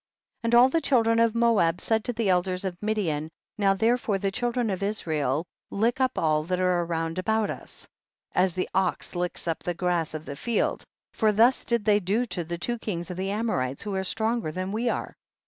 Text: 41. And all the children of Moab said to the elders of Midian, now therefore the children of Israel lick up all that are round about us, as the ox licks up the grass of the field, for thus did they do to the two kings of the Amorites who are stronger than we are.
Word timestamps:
41. 0.41 0.47
And 0.49 0.55
all 0.59 0.69
the 0.69 0.81
children 0.81 1.19
of 1.19 1.35
Moab 1.35 1.79
said 1.79 2.03
to 2.05 2.13
the 2.13 2.27
elders 2.29 2.65
of 2.65 2.75
Midian, 2.81 3.29
now 3.59 3.75
therefore 3.75 4.17
the 4.17 4.31
children 4.31 4.71
of 4.71 4.81
Israel 4.81 5.45
lick 5.69 6.01
up 6.01 6.17
all 6.17 6.41
that 6.45 6.59
are 6.59 6.83
round 6.83 7.19
about 7.19 7.51
us, 7.51 7.87
as 8.31 8.55
the 8.55 8.67
ox 8.73 9.13
licks 9.15 9.47
up 9.47 9.59
the 9.61 9.75
grass 9.75 10.15
of 10.15 10.25
the 10.25 10.35
field, 10.35 10.83
for 11.13 11.31
thus 11.31 11.63
did 11.63 11.85
they 11.85 11.99
do 11.99 12.25
to 12.25 12.43
the 12.43 12.57
two 12.57 12.79
kings 12.79 13.11
of 13.11 13.17
the 13.17 13.29
Amorites 13.29 13.83
who 13.83 13.93
are 13.93 14.03
stronger 14.03 14.51
than 14.51 14.71
we 14.71 14.89
are. 14.89 15.13